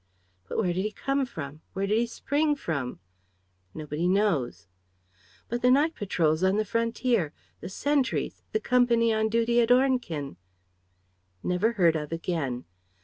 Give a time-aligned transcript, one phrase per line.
[0.49, 1.61] "But where did he come from?
[1.73, 2.99] Where did he spring from?"
[3.75, 4.67] "Nobody knows."
[5.47, 7.33] "But the night patrols on the frontier?
[7.59, 8.41] The sentries?
[8.51, 10.37] The company on duty at Ornequin?"
[11.43, 12.65] "Never heard of again.